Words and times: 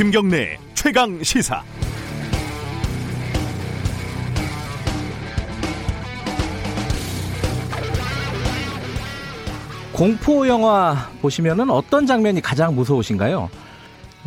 김경래 0.00 0.56
최강 0.72 1.22
시사. 1.22 1.62
공포 9.92 10.48
영화 10.48 11.10
보시면은 11.20 11.68
어떤 11.68 12.06
장면이 12.06 12.40
가장 12.40 12.74
무서우신가요? 12.76 13.50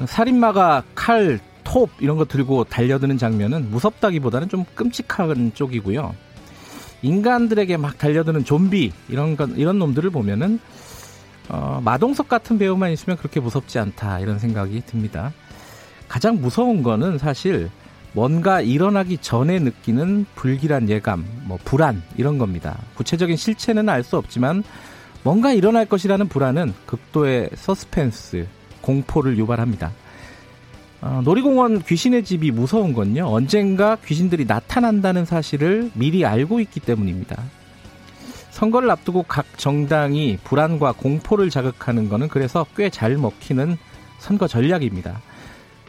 살인마가 0.05 0.83
칼, 0.93 1.39
톱 1.64 1.89
이런 2.00 2.18
거 2.18 2.25
들고 2.25 2.65
달려드는 2.65 3.18
장면은 3.18 3.71
무섭다기보다는 3.71 4.50
좀 4.50 4.65
끔찍한 4.75 5.54
쪽이고요. 5.55 6.14
인간들에게 7.01 7.78
막 7.78 7.97
달려드는 7.97 8.46
좀비 8.46 8.92
이런 9.10 9.36
건 9.36 9.55
이런 9.57 9.79
놈들을 9.79 10.11
보면은 10.11 10.60
어, 11.50 11.82
마동석 11.83 12.29
같은 12.29 12.60
배우만 12.60 12.92
있으면 12.92 13.18
그렇게 13.18 13.39
무섭지 13.39 13.79
않다 13.79 14.19
이런 14.19 14.37
생각이 14.37 14.83
듭니다. 14.86 15.33
가장 16.07 16.39
무서운 16.42 16.84
거는 16.84 17.18
사실 17.18 17.70
뭔가 18.14 18.62
일어나기 18.62 19.18
전에 19.18 19.60
느끼는 19.60 20.26
불길한 20.36 20.89
예감, 20.89 21.26
뭐 21.46 21.57
불안 21.64 22.04
이런 22.18 22.38
겁니다. 22.38 22.78
구체적인 22.96 23.36
실체는 23.36 23.89
알 23.89 24.04
수 24.04 24.18
없지만 24.18 24.64
뭔가 25.24 25.54
일어날 25.54 25.86
것이라는 25.86 26.28
불안은 26.28 26.74
극도의 26.86 27.50
서스펜스, 27.56 28.46
공포를 28.82 29.38
유발합니다. 29.38 29.92
어, 31.02 31.21
놀이공원 31.24 31.82
귀신의 31.82 32.23
집이 32.23 32.52
무서운 32.52 32.94
건요. 32.94 33.26
언젠가 33.28 33.95
귀신들이 34.06 34.45
나타난다는 34.45 35.26
사실을 35.26 35.92
미리 35.95 36.26
알고 36.26 36.59
있기 36.59 36.80
때문입니다. 36.81 37.42
선거를 38.52 38.90
앞두고 38.92 39.23
각 39.23 39.45
정당이 39.58 40.38
불안과 40.44 40.92
공포를 40.92 41.50
자극하는 41.50 42.08
것은 42.10 42.28
그래서 42.28 42.66
꽤 42.78 42.90
잘 42.90 43.17
먹히는 43.17 43.78
선거 44.20 44.48
전략입니다. 44.48 45.20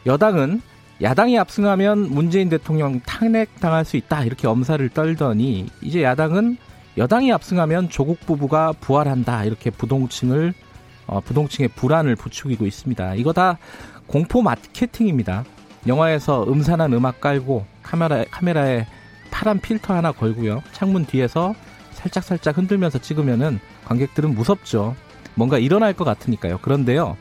여당은 0.05 0.61
야당이 1.01 1.37
압승하면 1.39 2.09
문재인 2.13 2.47
대통령 2.49 3.01
탄핵당할 3.01 3.83
수 3.83 3.97
있다 3.97 4.23
이렇게 4.23 4.47
엄살을 4.47 4.89
떨더니 4.89 5.67
이제 5.81 6.03
야당은 6.03 6.57
여당이 6.97 7.31
압승하면 7.33 7.89
조국 7.89 8.19
부부가 8.21 8.71
부활한다 8.79 9.43
이렇게 9.43 9.69
부동층을 9.69 10.53
어, 11.07 11.19
부동층의 11.19 11.69
불안을 11.75 12.15
부추기고 12.15 12.65
있습니다. 12.65 13.15
이거 13.15 13.33
다 13.33 13.57
공포 14.07 14.41
마케팅입니다. 14.41 15.43
영화에서 15.87 16.45
음산한 16.47 16.93
음악 16.93 17.19
깔고 17.19 17.65
카메라 17.83 18.23
카메라에 18.31 18.87
파란 19.31 19.59
필터 19.59 19.93
하나 19.93 20.11
걸고요. 20.11 20.63
창문 20.71 21.05
뒤에서 21.05 21.53
살짝 21.91 22.23
살짝 22.23 22.57
흔들면서 22.57 22.99
찍으면은 22.99 23.59
관객들은 23.85 24.33
무섭죠. 24.33 24.95
뭔가 25.35 25.57
일어날 25.57 25.93
것 25.93 26.05
같으니까요. 26.05 26.59
그런데요. 26.59 27.17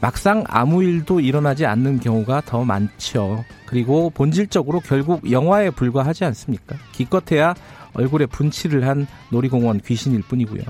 막상 0.00 0.44
아무 0.46 0.82
일도 0.84 1.20
일어나지 1.20 1.66
않는 1.66 2.00
경우가 2.00 2.42
더 2.46 2.64
많죠. 2.64 3.44
그리고 3.66 4.10
본질적으로 4.10 4.80
결국 4.80 5.30
영화에 5.30 5.70
불과하지 5.70 6.24
않습니까? 6.26 6.76
기껏해야 6.92 7.54
얼굴에 7.94 8.26
분칠을 8.26 8.86
한 8.86 9.06
놀이공원 9.30 9.80
귀신일 9.80 10.22
뿐이고요. 10.22 10.62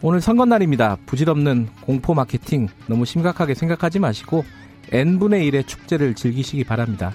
오늘 0.00 0.20
선거날입니다. 0.20 0.98
부질없는 1.06 1.68
공포 1.82 2.14
마케팅 2.14 2.68
너무 2.86 3.04
심각하게 3.04 3.54
생각하지 3.54 3.98
마시고 3.98 4.44
n분의 4.90 5.50
1의 5.50 5.66
축제를 5.66 6.14
즐기시기 6.14 6.64
바랍니다. 6.64 7.12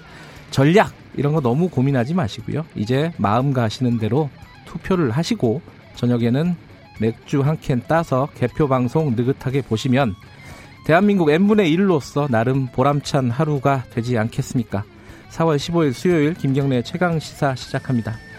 전략 0.50 0.92
이런 1.16 1.32
거 1.32 1.40
너무 1.40 1.68
고민하지 1.68 2.14
마시고요. 2.14 2.64
이제 2.74 3.12
마음 3.16 3.52
가시는 3.52 3.98
대로 3.98 4.28
투표를 4.64 5.10
하시고 5.10 5.60
저녁에는 5.96 6.54
맥주 7.00 7.40
한 7.42 7.56
캔 7.60 7.82
따서 7.86 8.28
개표 8.34 8.68
방송 8.68 9.14
느긋하게 9.16 9.62
보시면 9.62 10.14
대한민국 10.84 11.30
n분의 11.30 11.74
1로서 11.76 12.30
나름 12.30 12.66
보람찬 12.66 13.30
하루가 13.30 13.84
되지 13.90 14.18
않겠습니까? 14.18 14.84
4월 15.30 15.56
15일 15.56 15.92
수요일 15.92 16.34
김경래 16.34 16.82
최강 16.82 17.18
시사 17.18 17.54
시작합니다. 17.54 18.29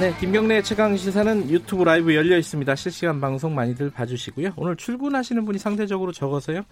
네, 0.00 0.14
김경래 0.20 0.62
최강 0.62 0.96
시사는 0.96 1.50
유튜브 1.50 1.82
라이브 1.82 2.14
열려 2.14 2.38
있습니다. 2.38 2.72
실시간 2.76 3.20
방송 3.20 3.56
많이들 3.56 3.90
봐주시고요. 3.90 4.52
오늘 4.54 4.76
출근하시는 4.76 5.44
분이 5.44 5.58
상대적으로 5.58 6.12
적어서요. 6.12 6.62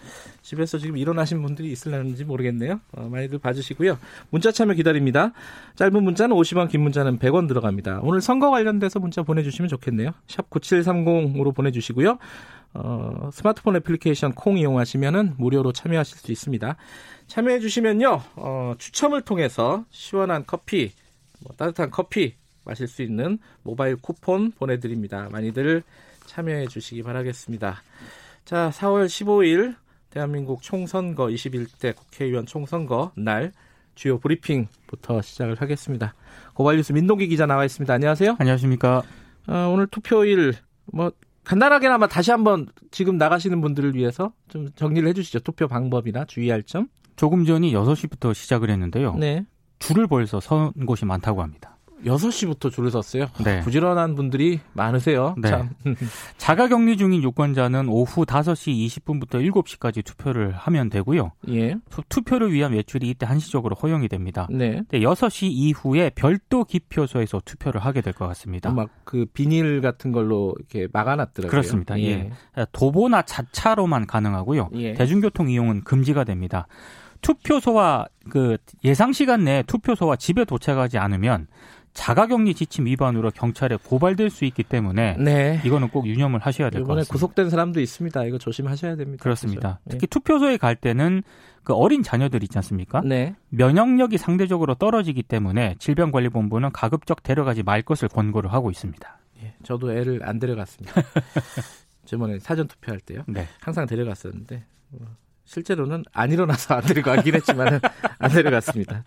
집에서 0.42 0.78
지금 0.78 0.96
일어나신 0.96 1.42
분들이 1.42 1.72
있을는지 1.72 2.22
모르겠네요. 2.24 2.80
어, 2.92 3.08
많이들 3.08 3.40
봐주시고요. 3.40 3.98
문자 4.30 4.52
참여 4.52 4.74
기다립니다. 4.74 5.32
짧은 5.74 6.04
문자는 6.04 6.36
50원, 6.36 6.68
긴 6.68 6.82
문자는 6.82 7.18
100원 7.18 7.48
들어갑니다. 7.48 7.98
오늘 8.04 8.20
선거 8.20 8.48
관련돼서 8.50 9.00
문자 9.00 9.24
보내주시면 9.24 9.70
좋겠네요. 9.70 10.12
샵 10.28 10.48
9730으로 10.48 11.52
보내주시고요. 11.52 12.18
어, 12.74 13.30
스마트폰 13.32 13.74
애플리케이션 13.74 14.34
콩 14.34 14.56
이용하시면은 14.56 15.34
무료로 15.36 15.72
참여하실 15.72 16.18
수 16.18 16.30
있습니다. 16.30 16.76
참여해 17.26 17.58
주시면요, 17.58 18.20
어, 18.36 18.74
추첨을 18.78 19.22
통해서 19.22 19.84
시원한 19.90 20.44
커피, 20.46 20.92
뭐 21.40 21.52
따뜻한 21.56 21.90
커피 21.90 22.36
마실 22.66 22.86
수 22.86 23.02
있는 23.02 23.38
모바일 23.62 23.96
쿠폰 23.96 24.50
보내드립니다. 24.50 25.28
많이들 25.30 25.82
참여해 26.26 26.66
주시기 26.66 27.02
바라겠습니다. 27.02 27.82
자, 28.44 28.70
4월 28.74 29.06
15일 29.06 29.76
대한민국 30.10 30.62
총선거 30.62 31.26
21대 31.26 31.94
국회의원 31.94 32.46
총선거 32.46 33.12
날 33.16 33.52
주요 33.94 34.18
브리핑부터 34.18 35.22
시작을 35.22 35.60
하겠습니다. 35.60 36.14
고발뉴스 36.54 36.92
민동기 36.92 37.28
기자 37.28 37.46
나와 37.46 37.64
있습니다. 37.64 37.92
안녕하세요. 37.92 38.36
안녕하십니까. 38.38 39.02
어, 39.48 39.70
오늘 39.72 39.86
투표일 39.86 40.54
뭐 40.92 41.10
간단하게나마 41.44 42.06
다시 42.08 42.30
한번 42.30 42.66
지금 42.90 43.16
나가시는 43.18 43.60
분들을 43.60 43.94
위해서 43.94 44.32
좀 44.48 44.68
정리를 44.74 45.08
해주시죠. 45.08 45.40
투표 45.40 45.68
방법이나 45.68 46.24
주의할 46.24 46.62
점. 46.64 46.88
조금 47.16 47.44
전 47.44 47.67
이 47.67 47.72
6시부터 47.72 48.34
시작을 48.34 48.68
했는데요. 48.70 49.14
네. 49.14 49.46
줄을 49.78 50.06
벌써 50.06 50.40
선 50.40 50.72
곳이 50.72 51.04
많다고 51.04 51.42
합니다. 51.42 51.75
6시부터 52.04 52.70
줄을 52.70 52.90
섰어요. 52.90 53.26
네. 53.42 53.60
부지런한 53.60 54.14
분들이 54.14 54.60
많으세요. 54.74 55.34
네. 55.38 55.48
참. 55.48 55.70
자가 56.36 56.68
격리 56.68 56.96
중인 56.96 57.22
유권자는 57.22 57.88
오후 57.88 58.24
5시 58.26 58.86
20분부터 58.86 59.40
7시까지 59.50 60.04
투표를 60.04 60.52
하면 60.52 60.90
되고요. 60.90 61.32
예. 61.48 61.76
투, 62.08 62.22
표를 62.22 62.52
위한 62.52 62.72
외출이 62.72 63.08
이때 63.08 63.24
한시적으로 63.26 63.74
허용이 63.76 64.08
됩니다. 64.08 64.46
네. 64.50 64.82
네, 64.90 65.00
6시 65.00 65.48
이후에 65.50 66.10
별도 66.10 66.64
기표소에서 66.64 67.40
투표를 67.44 67.80
하게 67.84 68.00
될 68.02 68.12
것 68.12 68.26
같습니다. 68.28 68.70
막 68.72 68.88
그 69.04 69.24
비닐 69.32 69.80
같은 69.80 70.10
걸로 70.10 70.54
이렇게 70.58 70.88
막아놨더라고요. 70.92 71.50
그렇습니다. 71.50 71.98
예. 72.00 72.30
도보나 72.72 73.22
자차로만 73.22 74.06
가능하고요. 74.06 74.70
예. 74.74 74.94
대중교통 74.94 75.48
이용은 75.48 75.84
금지가 75.84 76.24
됩니다. 76.24 76.66
투표소와 77.20 78.06
그 78.30 78.56
예상 78.84 79.12
시간 79.12 79.44
내에 79.44 79.62
투표소와 79.62 80.16
집에 80.16 80.44
도착하지 80.44 80.98
않으면 80.98 81.46
자가격리 81.96 82.54
지침 82.54 82.84
위반으로 82.84 83.30
경찰에 83.30 83.76
고발될 83.76 84.28
수 84.30 84.44
있기 84.44 84.62
때문에 84.62 85.16
네. 85.18 85.60
이거는 85.64 85.88
꼭 85.88 86.06
유념을 86.06 86.40
하셔야 86.40 86.68
될것 86.68 86.86
이번에 86.86 87.00
같습니다. 87.00 87.12
구속된 87.12 87.50
사람도 87.50 87.80
있습니다. 87.80 88.24
이거 88.24 88.38
조심하셔야 88.38 88.96
됩니다. 88.96 89.22
그렇습니다. 89.22 89.60
그렇죠? 89.60 89.88
특히 89.88 90.06
투표소에 90.06 90.58
갈 90.58 90.76
때는 90.76 91.22
그 91.64 91.72
어린 91.72 92.02
자녀들 92.02 92.42
있지 92.44 92.56
않습니까? 92.58 93.00
네. 93.00 93.34
면역력이 93.48 94.18
상대적으로 94.18 94.74
떨어지기 94.74 95.22
때문에 95.22 95.74
질병관리본부는 95.78 96.70
가급적 96.72 97.22
데려가지 97.22 97.62
말 97.62 97.82
것을 97.82 98.08
권고를 98.08 98.52
하고 98.52 98.70
있습니다. 98.70 99.18
예, 99.42 99.54
저도 99.64 99.92
애를 99.92 100.20
안 100.22 100.38
데려갔습니다. 100.38 101.02
저번에 102.04 102.38
사전 102.38 102.68
투표할 102.68 103.00
때요. 103.00 103.22
네. 103.26 103.48
항상 103.60 103.86
데려갔었는데 103.86 104.64
어, 104.92 104.98
실제로는 105.44 106.04
안 106.12 106.30
일어나서 106.30 106.74
안 106.74 106.82
데려가긴 106.82 107.34
했지만 107.34 107.80
안 108.18 108.30
데려갔습니다. 108.30 109.02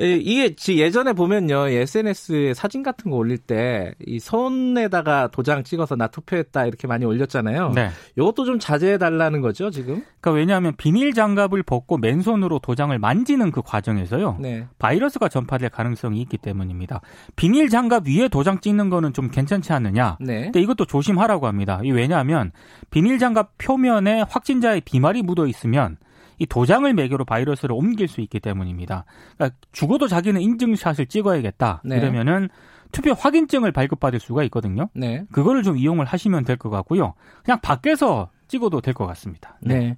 예, 0.00 0.14
이게 0.14 0.54
예전에 0.68 1.12
보면요 1.12 1.68
SNS에 1.68 2.54
사진 2.54 2.82
같은 2.82 3.10
거 3.10 3.16
올릴 3.16 3.38
때 3.38 3.92
이 4.06 4.18
손에다가 4.18 5.28
도장 5.28 5.62
찍어서 5.64 5.96
나 5.96 6.06
투표했다 6.08 6.66
이렇게 6.66 6.86
많이 6.86 7.04
올렸잖아요. 7.04 7.72
네. 7.74 7.90
이것도 8.16 8.44
좀 8.44 8.58
자제해 8.58 8.98
달라는 8.98 9.40
거죠 9.40 9.70
지금. 9.70 10.02
그러니까 10.20 10.32
왜냐하면 10.32 10.74
비닐 10.76 11.12
장갑을 11.12 11.62
벗고 11.62 11.98
맨손으로 11.98 12.58
도장을 12.58 12.96
만지는 12.98 13.50
그 13.50 13.62
과정에서요. 13.62 14.38
네. 14.40 14.66
바이러스가 14.78 15.28
전파될 15.28 15.70
가능성이 15.70 16.20
있기 16.22 16.38
때문입니다. 16.38 17.00
비닐 17.36 17.68
장갑 17.68 18.06
위에 18.06 18.28
도장 18.28 18.60
찍는 18.60 18.90
거는 18.90 19.12
좀 19.12 19.30
괜찮지 19.30 19.72
않느냐? 19.72 20.16
네. 20.20 20.44
근데 20.44 20.60
이것도 20.60 20.86
조심하라고 20.86 21.46
합니다. 21.46 21.80
이 21.84 21.90
왜냐하면 21.90 22.52
비닐 22.90 23.18
장갑 23.18 23.58
표면에 23.58 24.24
확진자의 24.28 24.82
비말이 24.82 25.22
묻어 25.22 25.46
있으면 25.46 25.96
이 26.40 26.46
도장을 26.46 26.92
매개로 26.92 27.24
바이러스를 27.24 27.72
옮길 27.76 28.08
수 28.08 28.20
있기 28.22 28.40
때문입니다. 28.40 29.04
그러니까 29.36 29.56
죽어도 29.70 30.08
자기는 30.08 30.40
인증샷을 30.40 31.06
찍어야겠다. 31.06 31.82
네. 31.84 31.98
이러면은 31.98 32.48
투표 32.90 33.12
확인증을 33.12 33.70
발급받을 33.70 34.18
수가 34.18 34.42
있거든요. 34.44 34.88
네. 34.94 35.24
그거를 35.30 35.62
좀 35.62 35.76
이용을 35.76 36.06
하시면 36.06 36.44
될 36.44 36.56
것 36.56 36.70
같고요. 36.70 37.14
그냥 37.44 37.60
밖에서 37.60 38.30
찍어도 38.48 38.80
될 38.80 38.94
것 38.94 39.06
같습니다. 39.06 39.56
네. 39.60 39.96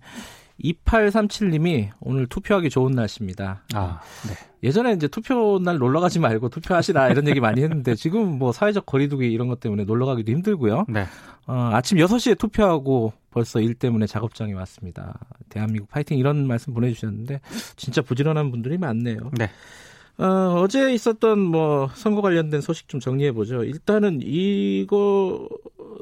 2837님이 0.63 1.89
오늘 2.01 2.27
투표하기 2.27 2.71
좋은 2.71 2.93
날씨입니다. 2.93 3.63
아, 3.75 4.01
네. 4.29 4.35
예전에 4.63 4.93
이제 4.93 5.09
투표 5.09 5.59
날 5.59 5.79
놀러 5.79 6.01
가지 6.01 6.19
말고 6.21 6.51
투표하시라 6.51 7.09
이런 7.09 7.27
얘기 7.29 7.41
많이 7.41 7.63
했는데 7.63 7.95
지금 7.95 8.39
뭐 8.39 8.53
사회적 8.53 8.87
거리두기 8.87 9.31
이런 9.33 9.49
것 9.49 9.59
때문에 9.61 9.85
놀러 9.85 10.07
가기도 10.07 10.31
힘들고요. 10.33 10.87
네. 10.89 11.05
어, 11.47 11.71
아침 11.73 11.99
6시에 11.99 12.39
투표하고 12.39 13.13
벌써 13.33 13.61
일 13.61 13.75
때문에 13.75 14.07
작업장에 14.07 14.53
왔습니다. 14.53 15.19
대한민국 15.49 15.91
파이팅 15.91 16.19
이런 16.19 16.47
말씀 16.47 16.73
보내주셨는데 16.75 17.41
진짜 17.77 18.03
부지런한 18.03 18.51
분들이 18.51 18.79
많네요. 18.79 19.33
네. 19.37 19.51
어, 20.19 20.61
어제 20.61 20.93
있었던 20.93 21.39
뭐 21.41 21.89
선거 21.95 22.21
관련된 22.21 22.61
소식 22.61 22.89
좀 22.89 23.01
정리해 23.01 23.33
보죠. 23.33 23.65
일단은 23.65 24.21
이거 24.23 25.49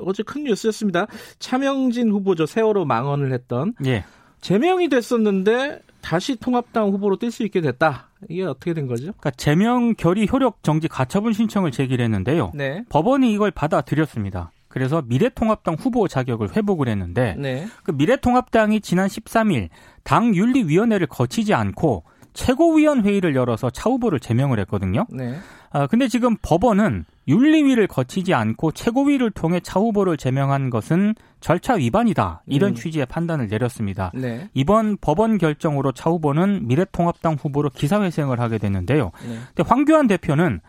어제 0.04 0.22
큰 0.22 0.44
뉴스였습니다. 0.44 1.06
차명진 1.38 2.10
후보죠. 2.10 2.46
세월호 2.46 2.84
망언을 2.84 3.32
했던. 3.32 3.74
예. 3.86 4.04
제명이 4.40 4.88
됐었는데 4.88 5.80
다시 6.00 6.36
통합당 6.36 6.90
후보로 6.90 7.18
뛸 7.18 7.30
수 7.30 7.44
있게 7.44 7.60
됐다. 7.60 8.08
이게 8.28 8.44
어떻게 8.44 8.74
된 8.74 8.86
거죠? 8.86 9.04
그러니까 9.04 9.30
제명 9.32 9.94
결의 9.94 10.26
효력 10.30 10.62
정지 10.62 10.88
가처분 10.88 11.32
신청을 11.32 11.70
제기를 11.70 12.04
했는데요. 12.04 12.52
네. 12.54 12.84
법원이 12.88 13.32
이걸 13.32 13.50
받아들였습니다. 13.50 14.50
그래서 14.70 15.02
미래통합당 15.04 15.74
후보 15.74 16.08
자격을 16.08 16.56
회복을 16.56 16.88
했는데 16.88 17.34
네. 17.36 17.66
그 17.82 17.90
미래통합당이 17.90 18.80
지난 18.80 19.08
13일 19.08 19.68
당 20.04 20.34
윤리위원회를 20.34 21.08
거치지 21.08 21.52
않고 21.52 22.04
최고위원회의를 22.32 23.34
열어서 23.34 23.68
차 23.70 23.90
후보를 23.90 24.20
제명을 24.20 24.60
했거든요. 24.60 25.06
네. 25.10 25.36
아, 25.72 25.88
근데 25.88 26.06
지금 26.06 26.36
법원은 26.40 27.04
윤리위를 27.26 27.88
거치지 27.88 28.32
않고 28.32 28.70
최고위를 28.72 29.32
통해 29.32 29.60
차 29.60 29.80
후보를 29.80 30.16
제명한 30.16 30.70
것은 30.70 31.14
절차 31.40 31.74
위반이다. 31.74 32.42
이런 32.46 32.70
음. 32.70 32.74
취지의 32.74 33.06
판단을 33.06 33.48
내렸습니다. 33.48 34.12
네. 34.14 34.48
이번 34.54 34.96
법원 35.00 35.38
결정으로 35.38 35.92
차 35.92 36.10
후보는 36.10 36.68
미래통합당 36.68 37.36
후보로 37.40 37.70
기사회생을 37.70 38.38
하게 38.38 38.58
됐는데요. 38.58 39.10
네. 39.26 39.38
근데 39.54 39.68
황교안 39.68 40.06
대표는 40.06 40.60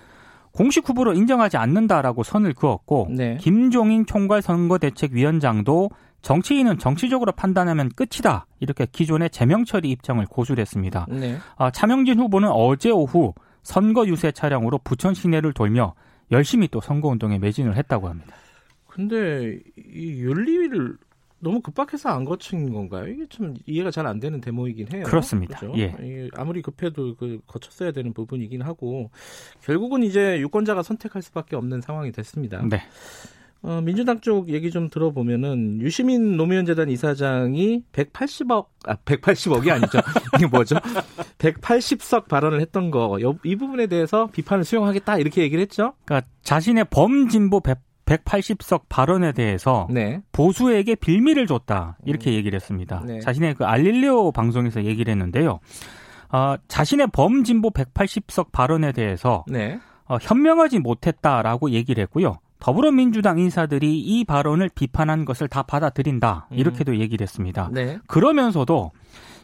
공식 0.52 0.88
후보로 0.88 1.14
인정하지 1.14 1.58
않는다라고 1.58 2.24
선을 2.24 2.54
그었고 2.54 3.08
네. 3.10 3.38
김종인 3.40 4.06
총괄 4.06 4.42
선거대책위원장도 4.42 5.90
정치인은 6.22 6.78
정치적으로 6.78 7.32
판단하면 7.32 7.90
끝이다. 7.96 8.46
이렇게 8.60 8.86
기존의 8.86 9.32
제명 9.32 9.66
처리 9.66 9.90
입장을 9.90 10.24
고수했습니다. 10.26 11.08
네. 11.10 11.38
아, 11.58 11.72
차명진 11.72 12.20
후보는 12.20 12.50
어제 12.52 12.92
오후 12.92 13.34
선거 13.64 14.06
유세 14.08 14.32
차량으로 14.32 14.80
부천 14.80 15.14
시내를 15.14 15.54
돌며 15.54 15.94
열심히 16.32 16.68
또 16.68 16.80
선거 16.80 17.08
운동에 17.10 17.40
매진을 17.40 17.76
했다고 17.76 18.08
합니다. 18.08 18.36
근데 18.88 19.58
이 19.78 20.22
윤리위를 20.22 20.98
너무 21.42 21.60
급박해서 21.62 22.10
안 22.10 22.24
거친 22.24 22.72
건가요? 22.72 23.08
이게 23.08 23.26
좀 23.28 23.54
이해가 23.66 23.92
잘 23.92 24.06
안 24.08 24.20
되는 24.20 24.40
대목이긴 24.42 24.88
해요. 24.94 25.04
그렇습니다. 25.06 25.60
그렇죠? 25.60 25.78
예. 25.80 25.94
아무리 26.36 26.62
급해도 26.62 27.16
그 27.16 27.40
거쳤어야 27.48 27.92
되는 27.92 28.14
부분이긴 28.14 28.62
하고 28.62 29.10
결국은 29.64 30.04
이제 30.04 30.40
유권자가 30.40 30.84
선택할 30.84 31.22
수밖에 31.22 31.56
없는 31.56 31.82
상황이 31.82 32.12
됐습니다. 32.12 32.62
네. 32.70 32.82
어, 33.64 33.80
민주당 33.80 34.20
쪽 34.22 34.50
얘기 34.50 34.72
좀 34.72 34.90
들어보면은 34.90 35.82
유시민 35.82 36.36
노무현 36.36 36.66
재단 36.66 36.90
이사장이 36.90 37.84
180억 37.94 38.66
아 38.86 38.96
180억이 38.96 39.70
아니죠. 39.70 40.00
이게 40.36 40.48
뭐죠? 40.48 40.78
180석 41.38 42.28
발언을 42.28 42.60
했던 42.62 42.90
거 42.92 43.18
이 43.44 43.56
부분에 43.56 43.86
대해서 43.88 44.28
비판을 44.32 44.64
수용하겠다 44.64 45.18
이렇게 45.20 45.42
얘기를 45.44 45.62
했죠. 45.62 45.94
그러니까 46.06 46.28
자신의 46.42 46.86
범진보 46.90 47.60
180석 48.12 48.84
발언에 48.90 49.32
대해서 49.32 49.88
네. 49.90 50.22
보수에게 50.32 50.96
빌미를 50.96 51.48
줬다 51.48 51.98
이렇게 52.06 52.32
음. 52.32 52.36
얘기를 52.36 52.56
했습니다. 52.56 53.04
네. 53.06 53.20
자신의 53.20 53.56
그 53.56 53.66
알릴레오 53.66 54.32
방송에서 54.32 54.84
얘기를 54.84 55.12
했는데요. 55.12 55.60
어, 56.30 56.56
자신의 56.68 57.08
범진보 57.14 57.72
180석 57.72 58.52
발언에 58.52 58.92
대해서 58.92 59.46
네. 59.48 59.80
어, 60.06 60.18
현명하지 60.22 60.80
못했다라고 60.80 61.72
얘기를 61.72 62.02
했고요. 62.04 62.38
더불어민주당 62.60 63.40
인사들이 63.40 64.00
이 64.00 64.24
발언을 64.24 64.70
비판한 64.76 65.26
것을 65.26 65.48
다 65.48 65.64
받아들인다. 65.64 66.48
음. 66.52 66.58
이렇게도 66.58 66.98
얘기를 66.98 67.24
했습니다. 67.24 67.70
네. 67.72 67.98
그러면서도 68.08 68.92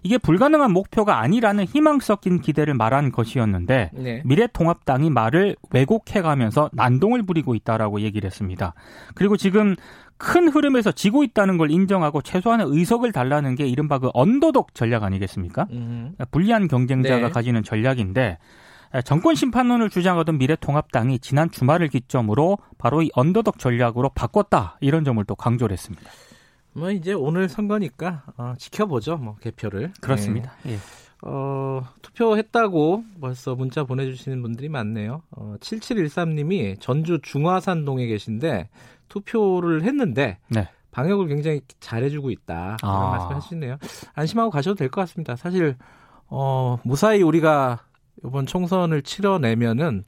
이게 0.04 0.18
불가능한 0.18 0.72
목표가 0.72 1.20
아니라는 1.20 1.66
희망 1.66 2.00
섞인 2.00 2.42
기대를 2.42 2.74
말한 2.74 3.12
것이었는데 3.12 3.92
네. 3.94 4.22
미래통합당이 4.26 5.10
말을 5.10 5.56
왜곡해가면서 5.72 6.70
난동을 6.74 7.24
부리고 7.24 7.56
있다라고 7.56 8.02
얘기를 8.02 8.28
했습니다. 8.28 8.74
그리고 9.16 9.38
지금 9.38 9.76
큰 10.18 10.48
흐름에서 10.50 10.92
지고 10.92 11.24
있다는 11.24 11.58
걸 11.58 11.72
인정하고 11.72 12.22
최소한의 12.22 12.68
의석을 12.70 13.12
달라는 13.12 13.56
게 13.56 13.68
이른바 13.68 14.00
그 14.00 14.10
언더독 14.14 14.74
전략 14.74 15.04
아니겠습니까? 15.04 15.68
음. 15.72 16.16
불리한 16.32 16.68
경쟁자가 16.68 17.28
네. 17.28 17.30
가지는 17.30 17.64
전략인데 17.64 18.40
정권 19.04 19.36
심판론을 19.36 19.90
주장하던 19.90 20.38
미래통합당이 20.38 21.20
지난 21.20 21.52
주말을 21.52 21.90
기점으로 21.90 22.58
바로 22.78 23.02
이 23.02 23.10
언더덕 23.14 23.60
전략으로 23.60 24.10
바꿨다 24.10 24.78
이런 24.80 25.04
점을 25.04 25.24
또 25.26 25.36
강조를 25.36 25.74
했습니다. 25.74 26.10
뭐 26.78 26.92
이제 26.92 27.14
오늘 27.14 27.50
선거니까 27.50 28.24
어, 28.38 28.54
지켜보죠, 28.58 29.18
뭐 29.18 29.36
개표를. 29.42 29.94
그렇습니다. 30.02 30.54
네. 30.64 30.74
예. 30.74 30.78
어, 31.24 31.84
투표했다고 32.04 33.04
벌써 33.20 33.56
문자 33.56 33.84
보내주시는 33.84 34.42
분들이 34.42 34.70
많네요. 34.70 35.24
어, 35.32 35.56
7713님이 35.60 36.80
전주 36.80 37.20
중화산동에 37.24 38.06
계신데 38.06 38.70
투표를 39.10 39.84
했는데 39.84 40.38
네. 40.50 40.70
방역을 40.92 41.28
굉장히 41.28 41.62
잘해주고 41.80 42.30
있다. 42.30 42.78
그런 42.80 42.94
아. 42.96 43.10
말씀 43.10 43.36
하시네요. 43.36 43.78
안심하고 44.14 44.52
가셔도 44.52 44.76
될 44.76 44.90
것 44.90 45.02
같습니다. 45.02 45.36
사실 45.36 45.76
어, 46.28 46.78
무사히 46.84 47.24
우리가 47.24 47.80
이번 48.24 48.46
총선을 48.46 49.02
치러내면은 49.02 50.04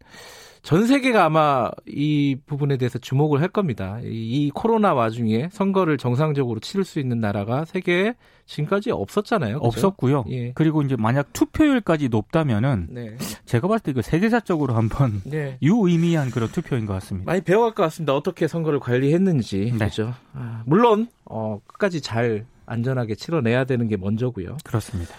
전 0.61 0.85
세계가 0.87 1.25
아마 1.25 1.69
이 1.87 2.37
부분에 2.45 2.77
대해서 2.77 2.99
주목을 2.99 3.41
할 3.41 3.47
겁니다. 3.49 3.99
이, 4.03 4.51
코로나 4.53 4.93
와중에 4.93 5.49
선거를 5.51 5.97
정상적으로 5.97 6.59
치를 6.59 6.83
수 6.85 6.99
있는 6.99 7.19
나라가 7.19 7.65
세계에 7.65 8.13
지금까지 8.45 8.91
없었잖아요. 8.91 9.59
그렇죠? 9.59 9.67
없었고요. 9.67 10.25
예. 10.29 10.51
그리고 10.53 10.81
이제 10.81 10.95
만약 10.97 11.31
투표율까지 11.33 12.09
높다면은 12.09 12.87
네. 12.89 13.17
제가 13.45 13.67
봤을 13.67 13.83
때 13.83 13.89
그 13.93 14.01
세계사적으로 14.01 14.75
한번 14.75 15.21
네. 15.25 15.57
유의미한 15.61 16.29
그런 16.31 16.49
투표인 16.49 16.85
것 16.85 16.93
같습니다. 16.93 17.31
많이 17.31 17.41
배워갈 17.41 17.73
것 17.73 17.83
같습니다. 17.83 18.15
어떻게 18.15 18.47
선거를 18.47 18.79
관리했는지. 18.79 19.65
네. 19.71 19.77
그렇죠. 19.77 20.13
아, 20.33 20.63
물론 20.65 21.07
어, 21.25 21.59
끝까지 21.67 22.01
잘 22.01 22.45
안전하게 22.65 23.15
치러내야 23.15 23.65
되는 23.65 23.87
게 23.87 23.97
먼저고요. 23.97 24.57
그렇습니다. 24.63 25.15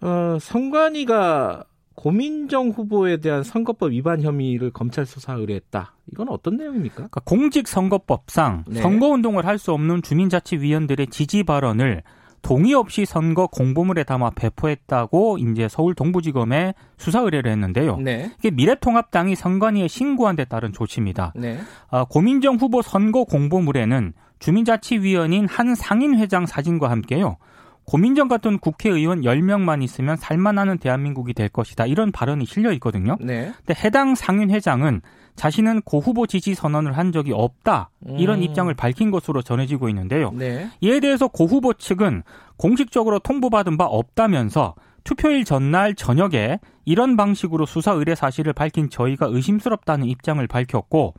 어, 0.00 0.38
선관위가 0.40 1.64
고민정 1.94 2.70
후보에 2.70 3.18
대한 3.18 3.42
선거법 3.42 3.92
위반 3.92 4.20
혐의를 4.22 4.70
검찰 4.72 5.06
수사 5.06 5.34
의뢰했다. 5.34 5.94
이건 6.12 6.28
어떤 6.28 6.56
내용입니까? 6.56 6.94
그러니까 6.96 7.20
공직선거법상 7.24 8.64
네. 8.68 8.80
선거운동을 8.80 9.46
할 9.46 9.58
수 9.58 9.72
없는 9.72 10.02
주민자치위원들의 10.02 11.06
지지 11.06 11.44
발언을 11.44 12.02
동의 12.42 12.74
없이 12.74 13.06
선거 13.06 13.46
공보물에 13.46 14.04
담아 14.04 14.30
배포했다고 14.30 15.38
이제 15.38 15.66
서울 15.68 15.94
동부지검에 15.94 16.74
수사 16.98 17.20
의뢰를 17.20 17.50
했는데요. 17.52 17.96
네. 17.96 18.30
이게 18.38 18.50
미래통합당이 18.50 19.34
선관위에 19.34 19.88
신고한 19.88 20.36
데 20.36 20.44
따른 20.44 20.72
조치입니다. 20.72 21.32
네. 21.36 21.58
아, 21.88 22.04
고민정 22.04 22.56
후보 22.56 22.82
선거 22.82 23.24
공보물에는 23.24 24.12
주민자치위원인 24.40 25.46
한 25.48 25.74
상인회장 25.74 26.44
사진과 26.44 26.90
함께요. 26.90 27.38
고민정 27.86 28.28
같은 28.28 28.58
국회의원 28.58 29.22
10명만 29.22 29.82
있으면 29.82 30.16
살만하는 30.16 30.78
대한민국이 30.78 31.34
될 31.34 31.48
것이다. 31.48 31.86
이런 31.86 32.12
발언이 32.12 32.46
실려 32.46 32.72
있거든요. 32.72 33.16
네. 33.20 33.52
근데 33.58 33.74
해당 33.84 34.14
상인회장은 34.14 35.02
자신은 35.36 35.82
고 35.82 36.00
후보 36.00 36.26
지지 36.26 36.54
선언을 36.54 36.96
한 36.96 37.12
적이 37.12 37.32
없다. 37.32 37.90
이런 38.18 38.38
음. 38.38 38.42
입장을 38.42 38.72
밝힌 38.74 39.10
것으로 39.10 39.42
전해지고 39.42 39.88
있는데요. 39.88 40.30
네. 40.32 40.70
이에 40.80 41.00
대해서 41.00 41.28
고 41.28 41.46
후보 41.46 41.74
측은 41.74 42.22
공식적으로 42.56 43.18
통보받은 43.18 43.76
바 43.76 43.84
없다면서 43.84 44.74
투표일 45.02 45.44
전날 45.44 45.94
저녁에 45.94 46.60
이런 46.84 47.16
방식으로 47.16 47.66
수사 47.66 47.92
의뢰 47.92 48.14
사실을 48.14 48.52
밝힌 48.52 48.88
저희가 48.88 49.26
의심스럽다는 49.28 50.06
입장을 50.06 50.44
밝혔고 50.46 51.14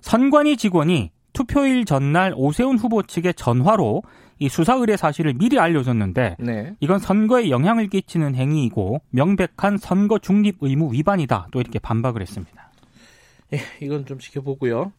선관위 0.00 0.56
직원이 0.56 1.10
투표일 1.38 1.84
전날 1.84 2.32
오세훈 2.34 2.78
후보 2.78 3.04
측의 3.04 3.34
전화로 3.34 4.02
이 4.40 4.48
수사 4.48 4.74
의뢰 4.74 4.96
사실을 4.96 5.34
미리 5.34 5.60
알려줬는데 5.60 6.36
네. 6.40 6.74
이건 6.80 6.98
선거에 6.98 7.48
영향을 7.50 7.86
끼치는 7.86 8.34
행위이고 8.34 9.02
명백한 9.10 9.78
선거 9.78 10.18
중립 10.18 10.56
의무 10.60 10.92
위반이다. 10.92 11.46
또 11.52 11.60
이렇게 11.60 11.78
반박을 11.78 12.22
했습니다. 12.22 12.72
예, 13.52 13.60
이건 13.80 14.04
좀 14.04 14.18
지켜보고요. 14.18 14.92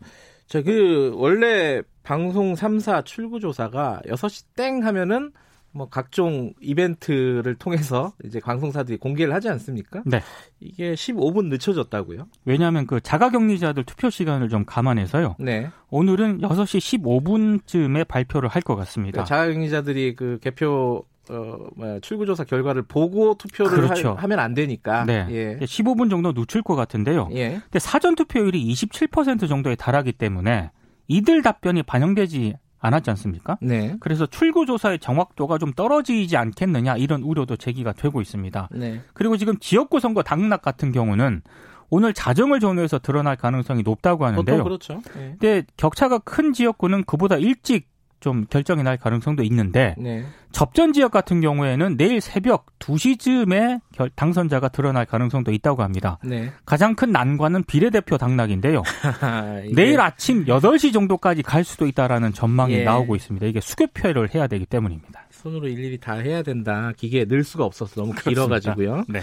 자, 0.47 0.61
그 0.61 1.11
원래 1.15 1.81
방송 2.03 2.53
3사 2.53 3.03
출구 3.03 3.41
조사가 3.41 4.03
6시 4.05 4.45
땡 4.55 4.85
하면은 4.85 5.33
뭐 5.71 5.87
각종 5.89 6.53
이벤트를 6.61 7.55
통해서 7.55 8.13
이제 8.25 8.39
방송사들이 8.39 8.97
공개를 8.97 9.33
하지 9.33 9.49
않습니까? 9.49 10.01
네. 10.05 10.21
이게 10.59 10.93
15분 10.93 11.45
늦춰졌다고요? 11.49 12.27
왜냐하면 12.45 12.87
그 12.87 12.99
자가격리자들 13.01 13.83
투표 13.83 14.09
시간을 14.09 14.49
좀 14.49 14.65
감안해서요. 14.65 15.35
네. 15.39 15.69
오늘은 15.89 16.41
6시 16.41 16.99
15분쯤에 17.01 18.07
발표를 18.07 18.49
할 18.49 18.61
것 18.61 18.75
같습니다. 18.75 19.23
그러니까 19.23 19.25
자가격리자들이 19.35 20.15
그 20.15 20.37
개표 20.41 21.03
어, 21.29 21.99
출구조사 22.01 22.43
결과를 22.43 22.81
보고 22.83 23.35
투표를 23.35 23.71
그렇죠. 23.87 24.13
하, 24.13 24.25
면안 24.27 24.53
되니까. 24.55 25.05
네. 25.05 25.27
예. 25.29 25.57
15분 25.63 26.09
정도 26.09 26.31
놓칠 26.31 26.63
것 26.63 26.75
같은데요. 26.75 27.29
예. 27.33 27.49
근데 27.63 27.77
사전 27.79 28.15
투표율이 28.15 28.61
27% 28.73 29.47
정도에 29.47 29.75
달하기 29.75 30.13
때문에 30.13 30.71
이들 31.07 31.41
답변이 31.43 31.83
반영되지 31.83 32.55
않았지 32.79 33.09
않습니까? 33.11 33.57
네. 33.61 33.97
그래서 33.99 34.25
출구 34.25 34.65
조사의 34.65 34.99
정확도가 34.99 35.57
좀 35.57 35.73
떨어지지 35.73 36.37
않겠느냐 36.37 36.97
이런 36.97 37.21
우려도 37.23 37.57
제기가 37.57 37.93
되고 37.93 38.21
있습니다. 38.21 38.69
네. 38.71 39.01
그리고 39.13 39.37
지금 39.37 39.57
지역구 39.59 39.99
선거 39.99 40.23
당락 40.23 40.61
같은 40.61 40.91
경우는 40.91 41.41
오늘 41.89 42.13
자정을 42.13 42.59
전후해서 42.59 42.99
드러날 42.99 43.35
가능성이 43.35 43.83
높다고 43.83 44.25
하는데요. 44.25 44.57
보통 44.57 44.63
그렇죠. 44.63 45.01
예. 45.17 45.35
근데 45.39 45.63
격차가 45.75 46.19
큰 46.19 46.53
지역구는 46.53 47.03
그보다 47.05 47.37
일찍 47.37 47.87
좀 48.19 48.45
결정이 48.49 48.83
날 48.83 48.97
가능성도 48.97 49.43
있는데 49.43 49.95
네. 49.97 50.25
접전 50.51 50.91
지역 50.93 51.11
같은 51.11 51.39
경우에는 51.41 51.95
내일 51.95 52.19
새벽 52.19 52.65
2시쯤에 52.79 53.79
결- 53.93 54.09
당선자가 54.15 54.69
드러날 54.69 55.05
가능성도 55.05 55.51
있다고 55.53 55.83
합니다. 55.83 56.17
네. 56.23 56.51
가장 56.65 56.95
큰 56.95 57.11
난관은 57.11 57.63
비례대표 57.63 58.17
당락인데요. 58.17 58.83
이게- 59.65 59.73
내일 59.75 60.01
아침 60.01 60.45
8시 60.45 60.91
정도까지 60.91 61.43
갈 61.43 61.63
수도 61.63 61.85
있다라는 61.87 62.33
전망이 62.33 62.73
예. 62.73 62.83
나오고 62.83 63.15
있습니다. 63.15 63.45
이게 63.45 63.61
수교표를 63.61 64.33
해야 64.35 64.47
되기 64.47 64.65
때문입니다. 64.65 65.27
손으로 65.31 65.67
일일이 65.69 65.97
다 65.99 66.15
해야 66.15 66.41
된다. 66.43 66.91
기계에 66.97 67.23
넣을 67.25 67.43
수가 67.45 67.63
없어서 67.63 68.01
너무 68.01 68.13
길어가지고요. 68.15 69.05
네. 69.07 69.21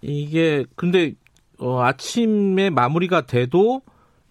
이게 0.00 0.64
근데 0.74 1.12
어, 1.58 1.82
아침에 1.82 2.70
마무리가 2.70 3.26
돼도 3.26 3.82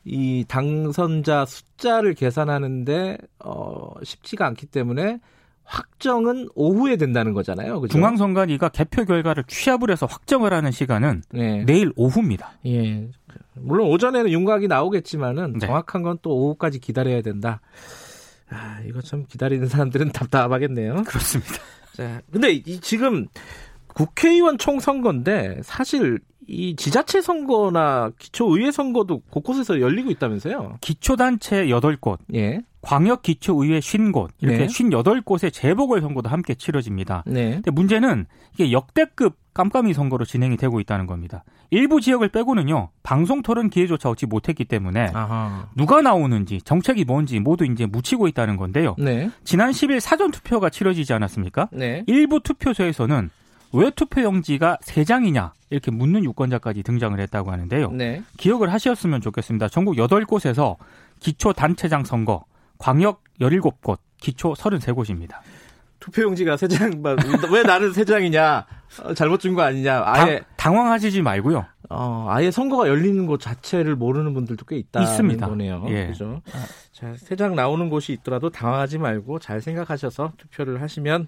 이 0.03 0.45
당선자 0.47 1.45
숫자를 1.45 2.13
계산하는데 2.13 3.17
어, 3.39 3.93
쉽지가 4.03 4.45
않기 4.47 4.65
때문에 4.67 5.19
확정은 5.63 6.49
오후에 6.55 6.97
된다는 6.97 7.33
거잖아요. 7.33 7.79
그죠? 7.79 7.93
중앙선관위가 7.93 8.69
개표 8.69 9.05
결과를 9.05 9.43
취합을 9.47 9.91
해서 9.91 10.05
확정을 10.05 10.53
하는 10.53 10.71
시간은 10.71 11.23
네. 11.31 11.63
내일 11.65 11.93
오후입니다. 11.95 12.51
예. 12.65 13.07
물론 13.55 13.87
오전에는 13.89 14.31
윤곽이 14.31 14.67
나오겠지만은 14.67 15.53
네. 15.59 15.67
정확한 15.67 16.01
건 16.01 16.17
또 16.21 16.31
오후까지 16.35 16.79
기다려야 16.79 17.21
된다. 17.21 17.61
아, 18.49 18.79
이거 18.85 19.01
참 19.01 19.25
기다리는 19.27 19.67
사람들은 19.67 20.11
답답하겠네요. 20.11 21.03
그렇습니다. 21.07 21.53
자, 21.95 22.21
근데 22.31 22.51
이 22.51 22.79
지금 22.81 23.27
국회의원 23.87 24.57
총선거인데 24.57 25.61
사실 25.63 26.19
이 26.47 26.75
지자체 26.75 27.21
선거나 27.21 28.11
기초의회 28.17 28.71
선거도 28.71 29.21
곳곳에서 29.29 29.79
열리고 29.79 30.11
있다면서요? 30.11 30.77
기초단체 30.81 31.67
8곳, 31.67 32.17
예. 32.33 32.61
광역기초의회 32.81 33.79
50곳, 33.79 34.29
이렇게 34.39 34.65
네. 34.65 34.67
58곳의 34.67 35.53
재보궐선거도 35.53 36.29
함께 36.29 36.55
치러집니다. 36.55 37.23
네. 37.27 37.51
근데 37.51 37.71
문제는 37.71 38.25
이게 38.53 38.71
역대급 38.71 39.37
깜깜이 39.53 39.93
선거로 39.93 40.25
진행이 40.25 40.57
되고 40.57 40.79
있다는 40.79 41.05
겁니다. 41.07 41.43
일부 41.69 42.01
지역을 42.01 42.29
빼고는요, 42.29 42.89
방송 43.03 43.41
토론 43.43 43.69
기회조차 43.69 44.09
얻지 44.09 44.25
못했기 44.25 44.65
때문에 44.65 45.11
아하. 45.13 45.69
누가 45.75 46.01
나오는지, 46.01 46.61
정책이 46.63 47.05
뭔지 47.05 47.39
모두 47.39 47.65
이제 47.65 47.85
묻히고 47.85 48.27
있다는 48.27 48.57
건데요. 48.57 48.95
네. 48.97 49.29
지난 49.43 49.71
10일 49.71 49.99
사전 49.99 50.31
투표가 50.31 50.69
치러지지 50.69 51.13
않았습니까? 51.13 51.69
네. 51.71 52.03
일부 52.07 52.39
투표소에서는 52.39 53.29
왜 53.73 53.89
투표용지가 53.89 54.77
3장이냐 54.83 55.51
이렇게 55.69 55.91
묻는 55.91 56.23
유권자까지 56.25 56.83
등장을 56.83 57.19
했다고 57.19 57.51
하는데요. 57.51 57.91
네. 57.91 58.21
기억을 58.37 58.71
하셨으면 58.73 59.21
좋겠습니다. 59.21 59.69
전국 59.69 59.95
8곳에서 59.95 60.75
기초 61.19 61.53
단체장 61.53 62.03
선거, 62.03 62.43
광역 62.77 63.23
17곳, 63.39 63.97
기초 64.19 64.53
33곳입니다. 64.53 65.37
투표용지가 65.99 66.57
세 66.57 66.67
장, 66.67 67.03
왜 67.51 67.61
나는 67.61 67.93
세 67.93 68.03
장이냐? 68.03 68.65
어, 69.03 69.13
잘못 69.13 69.39
준 69.39 69.53
거 69.53 69.61
아니냐? 69.61 70.01
아예, 70.03 70.41
당, 70.57 70.75
황하시지 70.75 71.21
말고요. 71.21 71.63
어, 71.91 72.25
아예 72.27 72.49
선거가 72.49 72.87
열리는 72.87 73.25
곳 73.27 73.39
자체를 73.39 73.95
모르는 73.95 74.33
분들도 74.33 74.65
꽤 74.65 74.77
있다는 74.77 75.07
있습니다. 75.07 75.47
거네요. 75.47 75.85
예. 75.89 76.07
그죠? 76.07 76.41
자, 76.91 77.13
세장 77.17 77.55
나오는 77.55 77.89
곳이 77.91 78.13
있더라도 78.13 78.49
당황하지 78.49 78.97
말고 78.97 79.37
잘 79.39 79.61
생각하셔서 79.61 80.31
투표를 80.37 80.81
하시면 80.81 81.27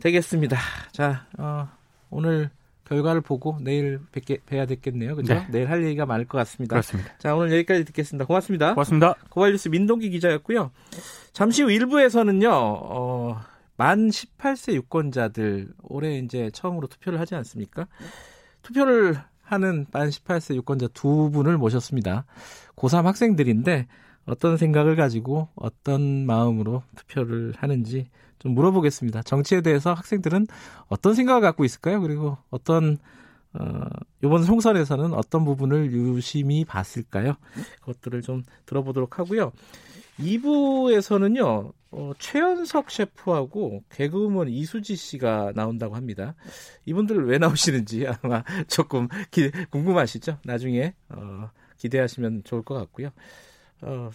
되겠습니다. 0.00 0.58
자, 0.92 1.26
어, 1.38 1.68
오늘 2.10 2.50
결과를 2.84 3.20
보고 3.20 3.58
내일 3.60 4.00
뵙게, 4.12 4.38
뵈야 4.46 4.66
되겠네요. 4.66 5.16
그죠? 5.16 5.34
네. 5.34 5.46
내일 5.50 5.70
할 5.70 5.84
얘기가 5.84 6.06
많을 6.06 6.24
것 6.26 6.38
같습니다. 6.38 6.74
그렇습니다. 6.74 7.12
자, 7.18 7.34
오늘 7.34 7.52
여기까지 7.52 7.84
듣겠습니다. 7.84 8.26
고맙습니다. 8.26 8.74
고맙습니다. 8.74 9.14
고발뉴스 9.30 9.68
민동기 9.68 10.10
기자였고요. 10.10 10.70
잠시 11.32 11.62
후 11.62 11.68
1부에서는요, 11.68 12.48
어, 12.52 13.40
만 13.76 14.08
18세 14.08 14.74
유권자들 14.74 15.68
올해 15.82 16.18
이제 16.18 16.50
처음으로 16.52 16.86
투표를 16.86 17.20
하지 17.20 17.34
않습니까? 17.34 17.86
투표를 18.62 19.18
하는 19.42 19.86
만 19.92 20.08
18세 20.08 20.54
유권자 20.54 20.88
두 20.94 21.30
분을 21.30 21.58
모셨습니다. 21.58 22.24
고3 22.76 23.02
학생들인데 23.02 23.86
어떤 24.26 24.56
생각을 24.56 24.96
가지고 24.96 25.48
어떤 25.54 26.26
마음으로 26.26 26.82
투표를 26.96 27.54
하는지 27.56 28.08
좀 28.38 28.52
물어보겠습니다. 28.52 29.22
정치에 29.22 29.60
대해서 29.60 29.92
학생들은 29.92 30.46
어떤 30.88 31.14
생각을 31.14 31.40
갖고 31.40 31.64
있을까요? 31.64 32.00
그리고 32.00 32.38
어떤 32.50 32.98
어, 33.54 33.88
이번 34.22 34.44
총선에서는 34.44 35.14
어떤 35.14 35.44
부분을 35.44 35.92
유심히 35.92 36.64
봤을까요? 36.64 37.36
그것들을 37.80 38.22
좀 38.22 38.42
들어보도록 38.66 39.18
하고요. 39.18 39.52
2부에서는요, 40.18 41.72
어, 41.90 42.12
최연석 42.18 42.90
셰프하고 42.90 43.82
개그우먼 43.90 44.48
이수지 44.48 44.96
씨가 44.96 45.52
나온다고 45.54 45.94
합니다. 45.94 46.34
이분들 46.84 47.26
왜 47.26 47.38
나오시는지 47.38 48.06
아마 48.06 48.42
조금 48.68 49.08
기, 49.30 49.50
궁금하시죠? 49.70 50.38
나중에, 50.44 50.94
어, 51.08 51.50
기대하시면 51.78 52.44
좋을 52.44 52.62
것 52.62 52.74
같고요. 52.74 53.10
어, 53.82 54.10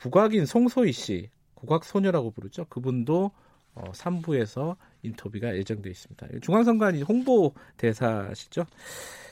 국악인 0.00 0.46
송소희 0.46 0.92
씨, 0.92 1.30
국악소녀라고 1.62 2.32
부르죠. 2.32 2.66
그분도 2.68 3.30
어, 3.74 3.90
3부에서 3.92 4.76
인터뷰가 5.02 5.56
예정되어 5.56 5.90
있습니다. 5.90 6.26
중앙선관위 6.42 7.02
홍보 7.02 7.54
대사시죠. 7.76 8.66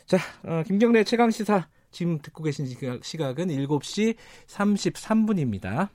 자, 0.07 0.19
어, 0.45 0.63
김경래 0.67 1.05
최강 1.05 1.31
시사 1.31 1.69
지금 1.91 2.19
듣고 2.21 2.43
계신 2.45 2.67
시각, 2.67 3.05
시각은 3.05 3.49
7시 3.49 4.17
33분입니다. 4.47 5.91